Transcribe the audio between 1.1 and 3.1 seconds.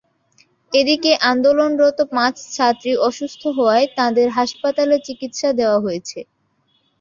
আন্দোলনরত পাঁচ ছাত্রী